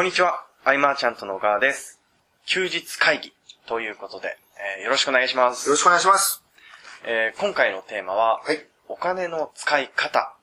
[0.00, 2.00] こんにちは、アイマーちゃんとの小川です。
[2.46, 3.34] 休日会議
[3.66, 4.38] ということで、
[4.78, 5.68] えーよろしくお願いします。
[5.68, 6.42] よろしくお願いします。
[7.04, 8.66] えー今回のテーマは、はい。
[8.88, 10.34] お金の使い方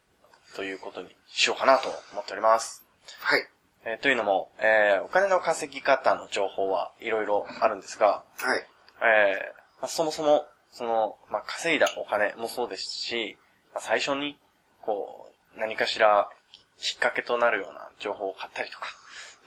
[0.56, 2.84] ということにしようかなと思っております。
[3.20, 3.48] はい。
[3.84, 8.64] えーというのも、えーお金の稼ぎ方の情報はいろいろあるんですが、はい。
[9.02, 13.38] えーまあそもそも、その、まあ、稼いだお金もそうですし、
[13.74, 14.38] まあ最初に、
[14.83, 16.30] こう、何かしら、
[16.78, 18.86] きっかけとなるような情報を買ったりとか、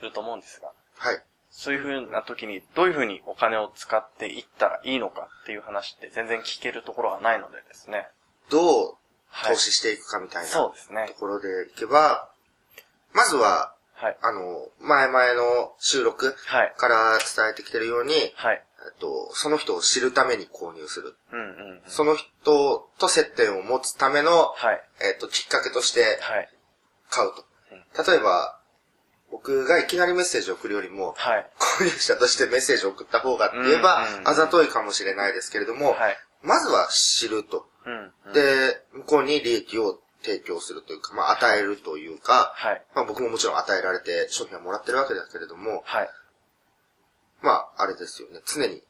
[0.01, 1.23] すると思うんですが、はい。
[1.51, 8.07] そういう風な時に、どういう風にお金を使っていったらいいのかっていう話って全然聞けるところがないのでですね。
[8.49, 8.95] どう
[9.27, 11.13] はい投資していくかみたいなとそうですね。
[11.19, 12.29] ころでいけば、
[13.13, 14.17] まずは、はい。
[14.21, 16.73] あの、前々の収録はい。
[16.75, 18.63] から伝えてきてるように、えはい。
[18.89, 21.15] っと、その人を知るために購入する。
[21.31, 21.81] うんうんうん。
[21.85, 24.81] その人と接点を持つための、はい。
[25.01, 26.49] えっと、きっかけとしてはい。
[27.09, 27.45] 買うと。
[28.11, 28.57] 例えば、
[29.31, 31.49] 僕がいきなりメッセージを送るよりも、はい。
[31.57, 36.17] 購入者としてメッセージを送った方がって言えばうんうんう、んあざといかもしれないですけれども、はい。
[36.43, 37.65] まずは知ると。
[37.85, 38.33] うん、うん。
[38.33, 42.81] で、向こうに利益を提供するというか、まあ、与えるというか、はい。
[42.93, 46.09] まあ、僕ももちろん与えられて商品はもらってるわけだけれども、はい。
[47.41, 48.41] まあ、あれですよね。
[48.45, 48.83] 常に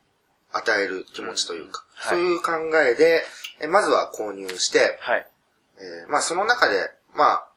[0.52, 3.24] 与える気持ちというか、うんはいそういう考えで、
[3.60, 5.28] えまずは購入して、はい。
[5.78, 7.48] えーまあ、その中で、まあ、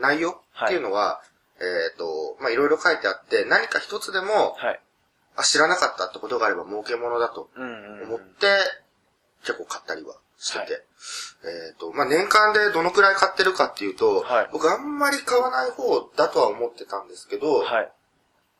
[0.00, 1.22] 内容っていうのは、
[1.60, 4.80] えっ、と、まあ、いろいろ書いてあって、何か一つでも、はい。
[5.36, 7.50] あ、知らなかったってことがあれば儲け物だと。
[7.56, 8.46] 思って、
[9.42, 10.84] 結構買ったりはしてて。
[11.70, 17.92] えっ、と、まあ、年間でどのくらい買ってるかっていうと、はい僕あんまり買わない方だとは思ってたんですけど、はい。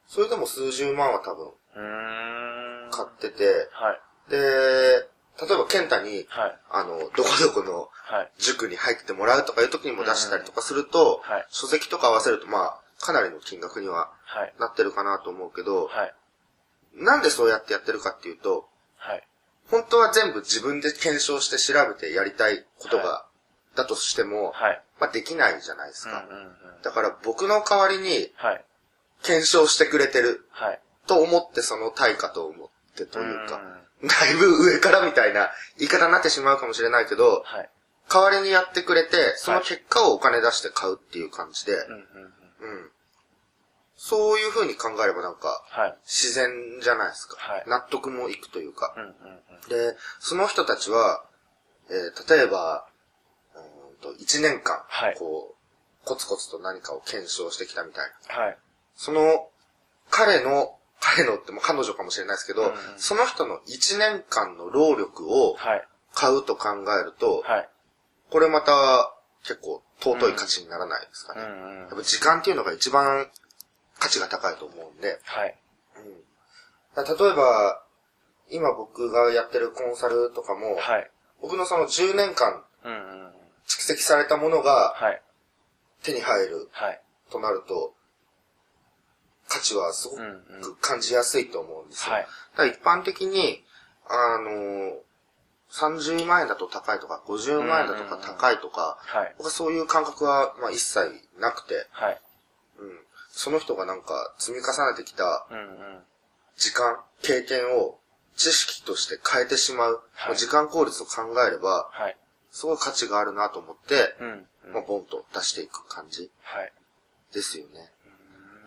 [0.09, 1.53] それでも数十万は多分。
[2.91, 4.31] 買ってて、はい。
[4.31, 4.39] で、
[5.41, 6.59] 例えば健太に、はい。
[6.71, 8.31] あの、どこどこのはい。
[8.39, 14.55] 塾に入ってもらうとかいう時にも出したりとかすると、はい書籍とか合わせるとまあ、かなりの金額にははい。
[14.61, 16.15] なってるかなと思うけど、はい。
[16.95, 19.23] なんでそうやってやってるかっていうと、はい。
[19.71, 23.25] 本当は全部自分で検証して調べてやりたいことが、は
[23.77, 24.83] だとしても、はい。
[25.01, 26.27] まあできないじゃないですか。
[26.29, 26.53] うんうんうん。
[26.83, 28.65] だから僕の代わりにはい。
[29.23, 30.81] 検証してくれてるはい。
[31.07, 35.49] と思ってその対価と思ってというか、んだいぶ上からみたいな
[35.79, 37.71] 言い方になってしまうかもしれないけど、はい。
[38.11, 41.99] 代わりにやってくれて、その結果をお金出して買うっていう感じで、うんうん
[42.61, 42.81] うん。
[42.81, 42.91] うん。
[44.01, 45.97] そういう風に考えればなんか、はい。
[46.07, 47.37] 自然じゃないですか。
[47.37, 48.95] はい納得もいくというか。
[48.97, 49.69] うんうんうん。
[49.69, 51.25] で、その人たちは、
[51.91, 52.87] えー例えば、
[53.55, 55.55] うーんと1年間、はいこ
[56.05, 58.35] う、コツコツと何かを検証してきたみたいな。
[58.45, 58.59] はい。
[58.95, 59.49] その、
[60.11, 65.89] 彼の、彼のっても彼女かもしれないですけど、うんうんその人の1年間の労力をはい。
[66.15, 66.69] 買うと考
[67.01, 67.63] えると、はい。
[67.63, 67.69] こ
[68.35, 71.43] これまた結構尊い価値にならないですかね。
[71.43, 73.29] うんうんやっぱ時間っていうのが一番
[73.99, 75.59] 価値が高いと思うんで、はい。
[75.97, 76.01] う
[77.03, 77.83] ん、例えば、
[78.51, 81.11] 今僕がやってるコンサルとかも、はい。
[81.41, 83.29] 僕のその10年間うんうんうん。
[83.67, 85.23] 蓄積されたものがはい。
[86.03, 87.01] 手に入るはい。
[87.31, 87.95] となると、
[89.49, 92.15] 価値はすごうんうんく感じやすいと思うんですよ。
[92.15, 92.23] はい。
[92.23, 93.65] だから一般的に、
[94.09, 94.97] あの
[95.71, 99.35] 30万円だと高いとか、50万円だとか高いとか、はい。
[99.37, 102.21] 僕はそういう感覚は、まあ、一切なくて、はい。
[103.39, 106.03] うん、その人がなんか積み重ねてきたうんうん。
[106.57, 107.99] 時間、経験を
[108.37, 112.17] 知識として変えてしまう、はい時間効率を考えれば、はい。
[112.51, 114.73] すごい価値があるなと思って、うんうん。
[114.75, 116.73] まあ、ボンと出していく感じはい。
[117.33, 117.91] ですよね。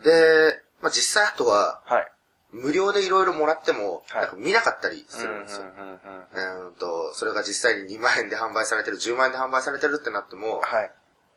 [0.03, 2.11] で、まあ、実際あとは、はい。
[2.51, 5.65] 無料でいろいろもらっても、はいなんか見なかったりするんですよ。
[5.65, 10.91] うんと、それが実際に2万円で販売されてる、10万円で販売されてるってなっても、はい。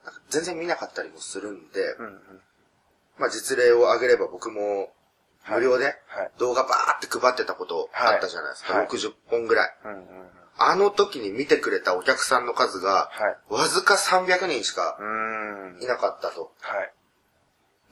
[0.05, 2.41] なんか全然見なかったりもするんで、うんうん。
[3.19, 4.93] まあ実例を挙げれば僕も
[5.49, 6.31] 無料ではい。
[6.39, 8.79] 動画バーって配ってたことあったじゃないですか。
[8.79, 9.77] はい60本ぐらい。
[9.85, 10.31] うんうんうん。
[10.57, 13.53] あの時に見てくれたお客さんの数が、はい。
[13.53, 14.97] わずか300人しか。
[15.81, 16.53] いなかったと。
[16.61, 16.81] は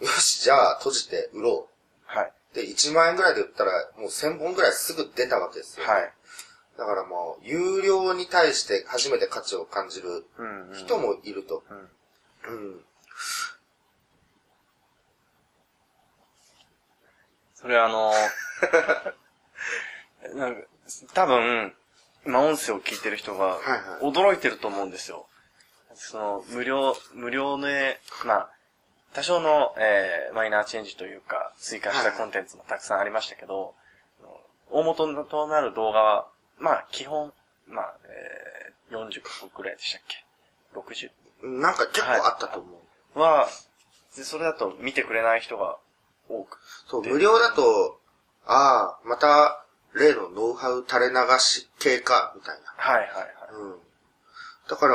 [0.00, 0.04] い。
[0.04, 1.68] よし、じゃあ閉じて売ろ
[2.06, 2.32] はい。
[2.52, 2.54] う。
[2.54, 5.86] で、1万円ぐらいで売ったら、もう1000本ぐらいすぐ出たわけですよ。
[5.86, 6.12] はい。
[6.78, 10.74] だからもう、有料に対して初めて価値を感じるうんうん。
[10.76, 11.64] 人もいると。
[12.48, 12.54] うん。
[12.54, 12.84] うん。
[17.62, 18.12] それあの、
[20.34, 20.62] なんか、
[21.14, 21.74] 多分、
[22.26, 25.28] 今音声を聞いてる人がはいはい、驚いてると思うんですよ。
[25.94, 28.50] その、無料、無料で、まあ、
[29.14, 33.74] 多少の、えーマイナーチェンジというか、追加したコンテンツもたくさんありましたけど、
[34.70, 36.28] 大元となる動画は、
[36.58, 37.32] まあ、基本、
[37.66, 40.24] まあ、えー、40分くらいでしたっけ
[40.78, 41.10] ?60?
[41.60, 42.80] なんか結構あったと思
[43.14, 43.20] う。
[43.20, 43.48] は、
[44.16, 45.76] でそれだと見てくれない人が
[46.40, 46.58] 多く。
[46.88, 48.00] そう、無料だと、
[48.46, 49.64] ああ、また、
[49.94, 52.74] 例のノウハウ垂れ流し系か、みたいな。
[52.76, 53.28] はいはいはい。
[53.52, 53.78] うん。
[54.68, 54.94] だから、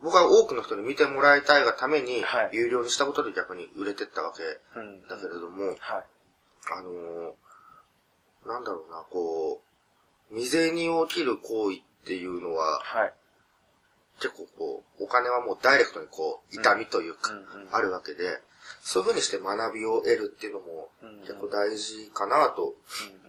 [0.00, 4.42] 僕は多くの人に見てもらいたいがためにはい、有料にしたことで逆に売れてったわけ
[4.78, 5.02] うん。
[5.08, 5.76] だけれども、はい。
[6.72, 7.32] あのー
[8.46, 9.60] なんだろうな、こ
[10.30, 13.12] う、未然に起きる行為っていうのは、はい。
[14.20, 18.40] 結構こう、お金はもうダイレクトにこう、痛みというか、うんうんあるわけで、
[18.82, 22.74] そういう風にして学びを得るっていうのもうん結構大事かなと、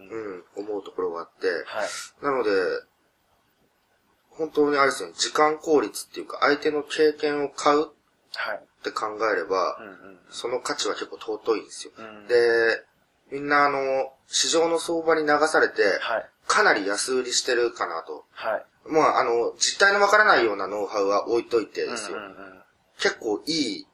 [0.02, 1.88] んうんうん、思うところがあって、はい。
[2.24, 2.50] なので、
[4.30, 7.88] 本当にあれですね、時間効率っていうか、相手の経験を買うっ
[8.34, 8.60] はい。
[8.82, 11.92] て考えればう、んうんその価値は結構尊いんですよ。
[11.98, 12.26] うん。
[12.28, 12.84] で、
[13.32, 13.78] みんなあの、
[14.28, 16.30] 市場の相場に流されて、はい。
[16.46, 18.24] かなり安売りしてるかなと。
[18.32, 18.64] はい。
[18.86, 22.16] まあ、あの、実態のわからないようなノウハウは置いといてですよ。
[22.16, 22.60] うんうんうん
[23.02, 23.86] 結構いいはい。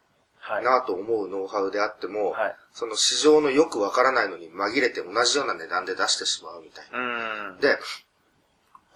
[0.62, 2.56] なと思うノウハウであっても、はい。
[2.72, 6.98] その市場のよくわからないのに紛れて同じような値段で出してしまうみたいな。
[6.98, 7.60] うん。
[7.60, 7.78] で、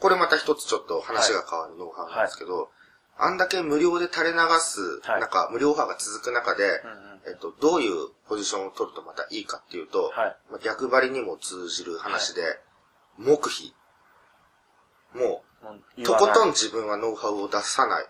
[0.00, 2.70] これまた一つちょっと話が変わるノウハウなんですけど、
[3.19, 10.37] あんだけ無料で垂れ流す、はいなんか無料派が続く中で、うんうんえっと、どういうポジションを取るとまたいいかっていうと、はい。
[10.50, 12.43] まあ、逆張りにも通じる話で、
[13.19, 13.75] 黙秘。
[15.14, 15.50] ももう
[16.04, 18.06] とことん自分はノウハウを出さない。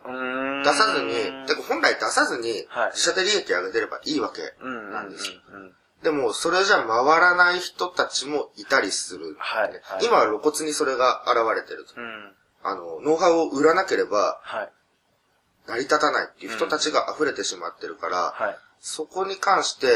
[0.64, 5.41] 出さずに、てか本来出さずにはい、自社で利益上げてればいいわけうんうんうんなんですよ。
[5.52, 5.75] うん。
[6.02, 9.37] でも、それじゃ回らない人たちもいたりする。
[9.38, 9.69] はい。
[9.82, 10.05] はい。
[10.05, 12.00] 今は露骨にそれが現れてると。
[12.00, 12.32] うん。
[12.62, 14.73] あの、ノウハウを売らなければはい。
[15.67, 18.58] 成り立たないっていう人たちが溢れてしまってるから、はい。
[18.81, 19.88] そこに関して、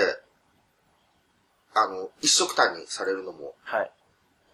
[1.74, 3.90] あの、一色単にされるのもはい。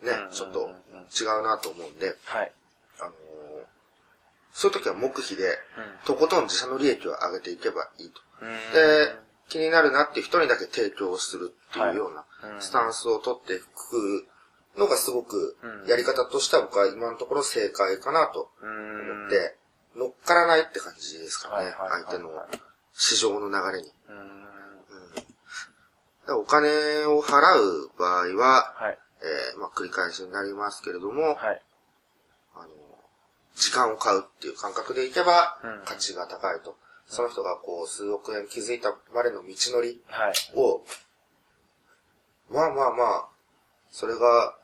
[0.02, 0.72] ねうん、ちょっとうんうん
[1.10, 2.52] 違うなと思うんで、はい。
[4.52, 5.58] あのーそういう時は黙秘で、
[6.04, 8.20] とことん自社の利益を上げていけばいいと。
[8.42, 8.48] うん。
[8.72, 9.14] で、
[9.48, 12.24] 気になるなっていう人にだけ提供するっていうような
[12.60, 14.26] スタンスを取っていく
[14.78, 19.10] のがすごくうんやり方としては僕は今のところ正解かなとうん。
[19.22, 19.56] 思って、
[19.96, 21.74] 乗っからないって感じですかね。
[21.78, 22.30] 相手の
[22.92, 23.92] 市場の流れに。
[26.28, 26.68] お金
[27.06, 28.98] を払う場合は、はい。
[29.22, 31.34] えーまあ、繰り返しになりますけれども、
[33.60, 36.76] 時間を買うっていう感覚でいけばうん、価値が高いと。
[37.06, 40.32] その人がこう、数億円築いたまでの道のりはい。
[40.54, 40.82] を、
[42.48, 43.28] まあまあまあ、
[43.90, 44.56] それが、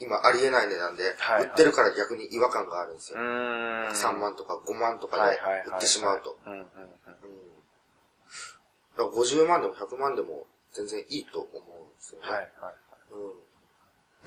[0.00, 3.18] 今ありえない値段ではい、売ってるから逆に違和感があるんですよ。
[3.18, 3.22] ん
[3.88, 5.38] 3万とか5万とかで。
[5.66, 6.38] 売ってしまうと。。
[6.46, 6.64] うんうんうん。
[6.64, 6.68] うん
[8.98, 12.26] だから50万でも100万でも全然いいと思うんですよね。
[12.28, 12.74] はいはい。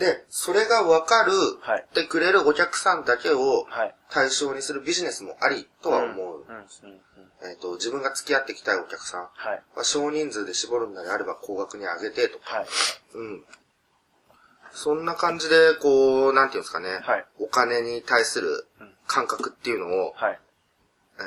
[0.01, 1.31] うんで、それがわかる
[1.61, 3.95] はいってくれるお客さんだけをはい。
[4.09, 6.45] 対象にするビジネスもありとは思う。
[7.43, 9.21] えっ、と、自分が付き合っていきたいお客さん
[9.75, 12.57] は少人数で絞るんであれば高額に上げてとか。
[12.57, 12.67] はい。
[13.13, 13.43] うん。
[14.73, 16.99] そんな感じで、こう、なんていうんですかね。
[17.03, 20.39] はいお金に対するうん感覚っていうのを、はい。
[21.19, 21.21] え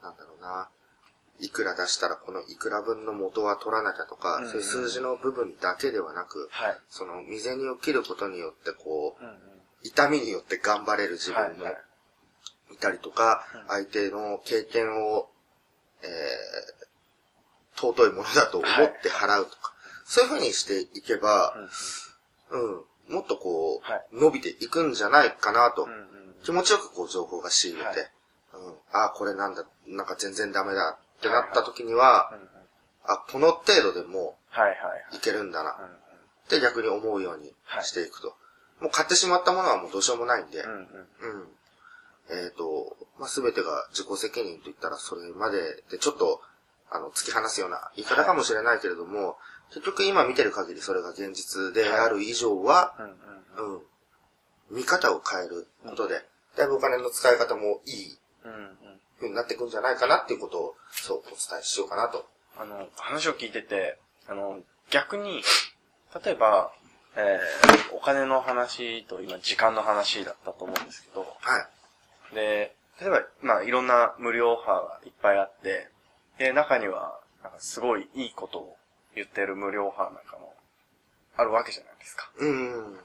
[0.00, 0.68] ー、なんだろうな。
[1.40, 6.78] いくら出したらこのいくら分の元は取らなきゃとか、うんうんそういう数字の部分だけではなく、はい。
[6.88, 9.36] その未然に起きることによってこう、うんうん。
[9.82, 11.74] 痛みによって頑張れる自分もはい
[12.72, 12.76] い。
[12.78, 13.68] たりとか、うん。
[13.68, 15.28] 相手の経験を、
[16.02, 18.70] えー、尊いものだと思っ
[19.02, 19.74] て払うとか、
[20.04, 21.54] そういう風にしていけば、
[22.50, 22.84] うんうん。
[23.08, 24.06] うん、もっとこう、はい。
[24.12, 26.08] 伸びていくんじゃないかなと、うんうん。
[26.42, 28.10] 気持ちよくこう情報が仕入れて、はい。
[28.54, 32.32] うん、ああ、これなんだ、なんか全然ダメだってなった時には、
[33.04, 34.68] あ、この程度でもは
[35.12, 35.76] いけるんだな。
[35.80, 36.08] うん
[36.48, 38.34] って逆に思うようにしていくと。
[38.80, 40.88] もう買ってしまったものはもうどうしようもないんで、うん。
[42.30, 46.40] えっ、と、まあ、すべてが自己責任と言ったらそれまででちょっと、
[46.90, 49.36] あの、突き放すような言い方かもしれないけれども、
[49.70, 52.94] 結局今見てる限りそれが現実である以上は。
[53.58, 54.76] うん。
[54.78, 56.24] 見方を変えることで、
[56.56, 58.18] だいぶお金の使い方もいい
[59.20, 62.26] うんうになっていくんじゃないかなっていうことを、そう、お伝えしようかなと。
[62.56, 63.98] あの、話を聞いてて、
[64.28, 64.60] あの、
[64.90, 65.42] 逆に、
[66.24, 66.72] 例えば、
[67.16, 71.26] えー、お金の話と今時間の話だったと思うんですけど、は
[72.32, 72.34] い。
[72.34, 75.88] で、例えば、まあ、いろんな無料オファーがいっぱいあって、
[76.38, 78.76] で、中には、なんかすごいいいことを
[79.14, 80.54] 言ってる無料オファーなんかも
[81.36, 82.30] あるわけじゃないですか。
[82.38, 82.98] うん。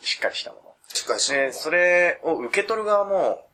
[0.00, 0.74] しっかりしたもの。
[0.88, 3.46] しっかりしで、それを受け取る側も、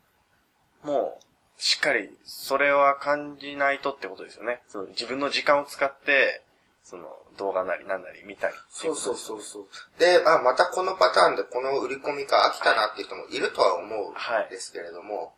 [0.83, 1.30] もう、
[1.61, 4.63] しっかり、それは感じないとってことですよね。
[4.69, 6.43] その自分の時間を使って、
[6.83, 9.67] その動画なりなんなり見たりそうそううそうそう。
[9.99, 15.35] で、あ、またこのパターンでこの売り込みか飽きたなっていう人もいるとは思はいうんですけれども、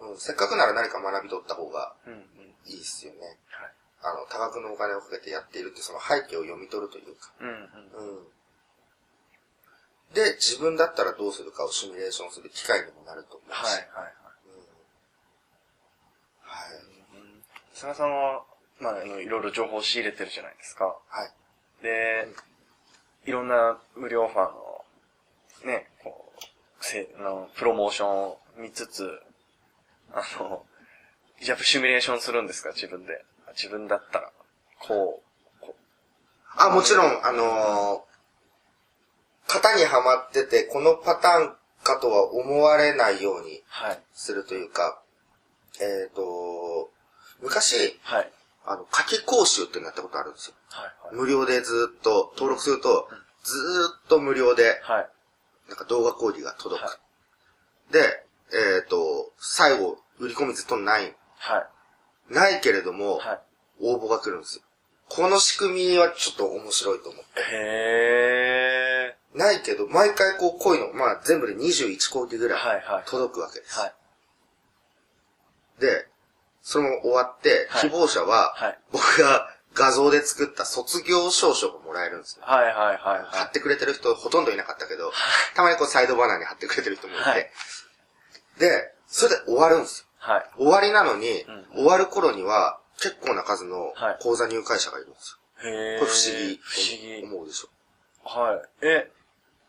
[0.00, 2.10] うん、せっかくなら何か学び取った方がと。
[2.10, 2.28] うんうん。
[2.66, 3.18] いいですよね。
[4.02, 7.32] あの、多額のお金をかけてやっているってその背景を読み取るというか。
[7.40, 7.54] うんうん。
[7.54, 8.26] うん。
[10.14, 13.56] で、自分だったらどうするかをシミュレーションする機会にもなると思うし。
[13.56, 14.12] はいはいはい。
[16.42, 16.76] はい。
[16.76, 17.42] うん
[17.78, 18.42] 菅さんは、
[18.80, 20.84] まあ、あの、いろいろ情報を仕入れてるじゃないですか。
[20.84, 21.82] はい。
[21.82, 22.26] で、
[23.26, 24.54] いろんな無料ファン
[25.64, 29.08] の、ね、こう、せあのプロモーションを見つつ、
[30.12, 30.64] あの、
[31.40, 32.70] やっぱシミュレーションするんですか？
[32.70, 33.24] 自分で。
[33.54, 34.32] 自分だったら、
[34.80, 35.22] こ
[35.62, 35.74] う、こ
[36.56, 38.08] あ、もちろん、あのー
[39.50, 43.98] 型にはまってて、このパターンかとは思われないようにはい。
[44.12, 45.00] するというか、
[45.80, 46.90] えっ、と、
[47.40, 48.30] 昔、はい。
[48.66, 50.54] あの、夏季講習っていうのやったことあるんですよ。
[50.70, 51.14] はい。
[51.14, 53.08] 無料でずっと登録すると、
[53.42, 55.08] ずーっと無料で、はい。
[55.68, 56.84] なんか動画講義が届く。
[56.84, 56.98] は
[57.90, 61.14] で、えっ、と、最後、売り込みずっとない。
[61.38, 61.66] は
[62.30, 62.34] い。
[62.34, 63.40] ないけれども、はい。
[63.80, 64.62] 応募が来るんですよ。
[65.08, 67.24] この仕組みはちょっと面白いと思う。
[67.54, 72.48] へないけど、毎回こう、こういうの、まあ全部で21講義ぐー。
[72.48, 73.04] らいはいはい。
[73.06, 73.78] 届くわけです。
[73.78, 73.94] はい。
[75.80, 76.07] で、
[76.68, 82.42] そのまま終わって、はい希望者は、はい僕が画像で作った卒業証書がもらえるんですよ。
[82.44, 85.12] はいはいはいは貼ってくれてる人ほとんどいなかったけど、
[85.54, 87.50] たまにこうサイドバナーに貼ってくれてる人もいて、はい
[88.58, 90.06] で、それで終わるんですよ。
[90.28, 90.30] い。
[90.32, 90.50] はい。
[90.58, 95.70] 終わりなのに、うん終わる頃には結構な数のはい口座入会者がいるんですよ。
[95.70, 95.98] へー。
[96.00, 97.34] これ不思議不思議と。
[97.36, 97.68] 思うでしょ。
[98.28, 98.86] はい。
[98.86, 99.10] え、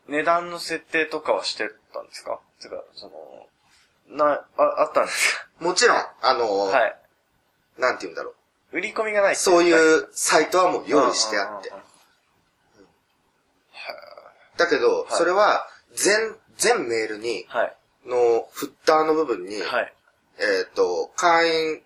[0.08, 2.40] 値段の設定とかはしてたんですか？
[2.58, 6.96] つうか、その、な、あ、あったんですもちろん、あのはい。
[7.78, 8.34] なんて言うんだろ
[8.72, 8.78] う。
[8.78, 9.36] 売り込みがない。
[9.36, 11.72] そういうサイトはもう用意してあって
[14.56, 17.76] だけど、いそれは、全、全メールに、はい。
[18.06, 19.92] の、フッターの部分に、はい。
[20.38, 21.82] えっ、と、会員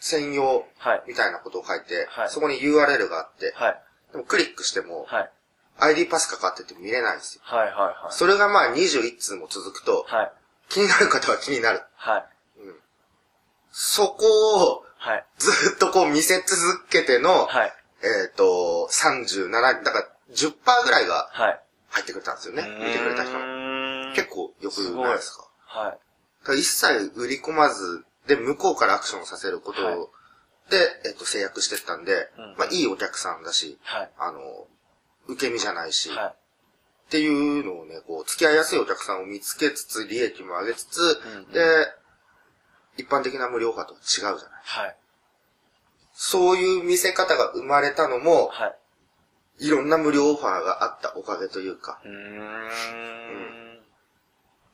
[0.00, 1.02] 専用はい。
[1.06, 3.80] みたいなことを書いて、はいそこに URL があって、はい。
[4.12, 5.30] でもクリックしても、はい。
[5.78, 7.42] ID パスかかってて見れないんですよ。
[7.44, 7.66] はい。
[7.66, 7.74] はい。
[7.74, 8.12] はい。
[8.12, 10.32] それがまあ21通も続くと、はい。
[10.68, 11.82] 気になる方は気になる。
[11.96, 12.24] はい。
[13.78, 15.24] そこをはい。
[15.38, 17.72] ずっとこう見せ続けての、はい。
[18.02, 20.52] えっ、と、37、だから10%
[20.84, 21.60] ぐらいがはい。
[21.90, 22.62] 入ってくれたんですよね。
[22.62, 23.32] 見てくれた人
[24.14, 24.28] 結。
[24.30, 25.46] 構良くないですか？
[25.66, 25.90] はい。
[25.90, 25.98] だ
[26.46, 29.96] から一切売り込まずで、向こうからアクションさせることはい
[30.70, 34.10] で、えっ、と、制約してったんで、うんまあ、いいお客さんだし、はい。
[34.18, 34.40] あの、
[35.28, 36.26] 受け身じゃないし、はい。
[36.26, 36.32] っ
[37.10, 41.62] ていうのをね、こう、付き合いやすいお客さんを見つけつつ、利益も上げつつ、うんで、
[42.96, 44.40] 一般的な無料化とは違うじゃない。
[44.62, 44.96] はい。
[46.12, 49.66] そういう見せ方が生まれたのも、はい。
[49.66, 53.80] いろんな無料オファーがあったおかげというか、うーん。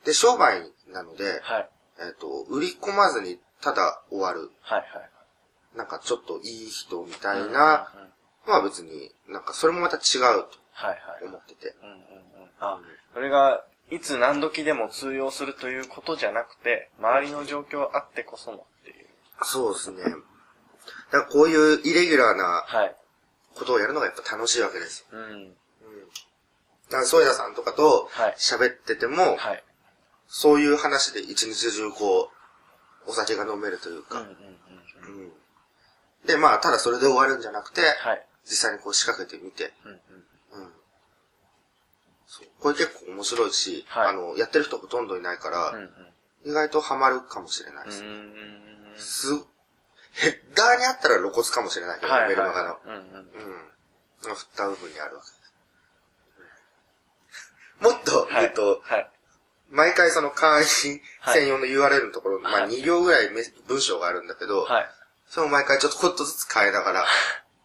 [0.05, 1.69] で、商売なので、はい。
[1.99, 4.79] えっ、と、売り込まずにただ終わる、はい。
[4.79, 5.77] はい。
[5.77, 7.87] なんかちょっといい人みたいうんうんうんな、
[8.45, 10.45] まあ別に、なんかそれもまた違う。
[11.19, 11.75] と思ってて。
[11.81, 11.99] うんうんう
[12.45, 12.49] ん。
[12.59, 12.79] あ、
[13.13, 19.05] それが、いつ何時でも通用するということじゃなくて、周りの状況あってこそのっていう。
[19.43, 20.03] そうですね。
[20.03, 20.17] だか
[21.11, 22.95] らこういうイレギュラーなはい。
[23.55, 25.19] ことをやるのがやっぱ楽しいわけですよ。
[25.19, 25.49] うん。
[25.49, 25.55] だ
[26.89, 29.63] から、ソイダさんとかとはい喋ってても、はい。
[30.27, 32.31] そういう話で一日中こ
[33.05, 35.25] う、お酒が飲めるというか、うんうんうんうん。
[35.25, 35.31] うん
[36.25, 38.25] で、まあ、ただそれで終わるんじゃなくて、はい。
[38.45, 39.97] 実際にこう仕掛けてみて、うんうん。
[39.97, 40.12] うん。
[42.59, 46.51] これ結構面白いし、はいあの、やってる人ほとんどいないから、うんうん。
[46.51, 48.03] 意外とハマるかもしれないです。
[48.03, 48.97] うーん。
[48.97, 49.27] す、
[50.13, 52.29] ヘッダーにあったら露骨かもしれないけど、はい。
[52.29, 52.77] メルマガの。
[52.85, 52.99] うんうん。
[52.99, 54.35] うん。
[54.35, 55.43] 振った部分にあるわけです。
[57.81, 59.09] もっと言うと、はい。
[59.69, 60.67] 毎回その会員
[61.25, 64.85] 専用の URL のところ、まあはい2行ぐらいメ文章があるんだけど、はい。
[65.27, 67.05] それを毎回ちょっとコットずつ変えながら、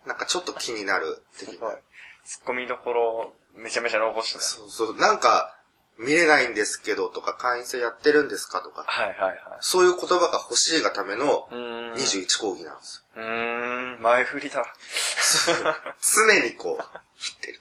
[0.07, 1.67] なんかちょっと気になる的な。
[1.67, 1.83] はい。
[2.25, 4.41] ツッコミどころ、めちゃめちゃ残してた。
[4.41, 5.55] そうそう、なんか、
[5.99, 9.39] 見れないんですけどとか、会員制やってるんですかとか、はいはいはい。
[9.61, 11.95] そういう言葉が欲しいがためのうーん。
[11.95, 13.23] 21講義なんですよ。
[13.23, 14.03] うーん。
[14.03, 14.65] 前振りだ。
[16.01, 17.61] 常にこう、言ってる。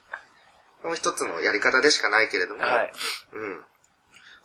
[0.84, 2.92] も一つのやり方でしかないけれども、はい。
[3.32, 3.64] うん。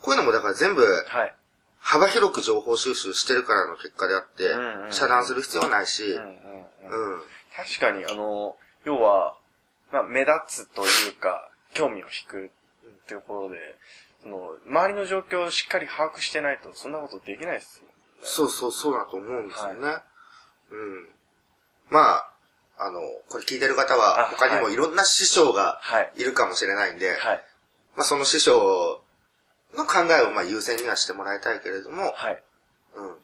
[0.02, 1.34] こういうのもだから全部、はい。
[1.78, 7.14] 幅広く情報収集してるからの結果であって、うんうんうん遮断する必要はないし、うんうんうん。
[7.14, 7.22] うん。
[7.56, 9.36] 確かに、あの、要は、
[9.94, 12.50] まあ、目立つというか、興味を引くっ
[13.06, 13.58] ていうところで、
[14.24, 17.84] その、周りの状況をしっかり把握してないと、そんなことできないですよ。
[18.24, 19.96] そうそうそうだと思うんですよね。
[20.72, 21.08] うん。
[21.90, 22.30] まあ、
[22.76, 22.98] あの、
[23.28, 26.12] これ聞いてる方はあ他にもいろんな師匠がはい。
[26.16, 27.44] いるかもしれないんで、はい。
[27.94, 29.00] まあその師匠
[29.76, 32.42] の考えをまあ優先にはしてもらいたいけれども、はい。
[32.96, 33.14] うん。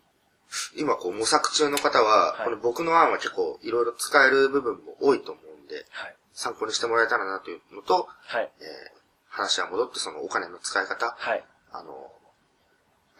[0.76, 6.16] 今こう模索中の方は、はいこの僕の案は結構いろいろ使える部分も多いと思うんで、はい。
[6.40, 8.50] 参考にしてもらえたらなというのと、はい。
[8.60, 9.00] えー
[9.32, 11.44] 話は戻ってそのお金の使い方、はい。
[11.70, 12.10] あの、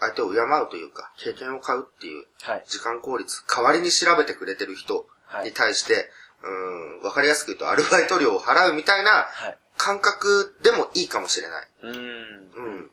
[0.01, 2.65] 相手を敬うというか、経験を買うっていうはい。
[2.67, 5.53] 時間効率、代わりに調べてくれてる人にはい。
[5.53, 6.11] 対して、
[6.43, 9.59] うん、わかりやすく言うとアルバイト料を払うみたいなはい。
[9.77, 11.69] 感覚でもいいかもしれない。
[11.85, 11.97] うーん。
[11.97, 12.91] うん。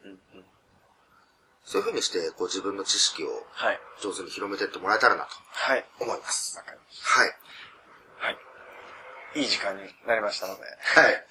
[1.66, 3.80] そういう風にして、こう自分の知識をはい。
[4.04, 5.84] 上手に広めてってもらえたらなとはい。
[6.00, 6.56] 思います。
[6.58, 7.36] わかりましはい。
[8.22, 8.26] た。
[8.28, 8.38] はい。
[9.36, 10.62] いい時間になりましたので。
[10.62, 10.68] は
[11.10, 11.24] い。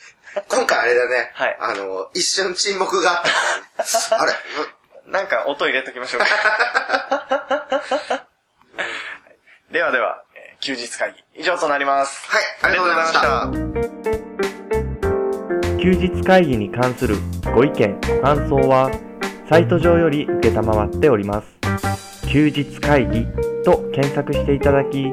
[0.49, 1.31] 今回あれだね。
[1.35, 3.25] はいあの、一瞬沈黙があっ
[3.77, 3.85] た
[4.17, 4.39] からね。
[5.07, 5.13] あれ？
[5.13, 6.27] なんか音入れときましょうか。
[9.71, 12.27] ではでは、えー休日会議以上となります。
[12.29, 13.47] はい、ありがとうございました。
[15.79, 17.17] 休日会議に関する
[17.55, 18.91] ご意見、ご感想は、
[19.49, 21.47] サイト上より受けたまわっております。
[22.29, 23.27] 休日会議
[23.65, 25.13] と検索していただき、